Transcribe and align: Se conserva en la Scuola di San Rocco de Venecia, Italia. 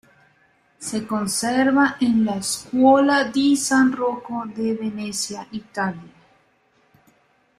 Se 0.79 1.05
conserva 1.09 1.83
en 2.01 2.25
la 2.25 2.41
Scuola 2.41 3.25
di 3.25 3.55
San 3.55 3.95
Rocco 3.95 4.45
de 4.47 4.73
Venecia, 4.73 5.45
Italia. 5.51 6.11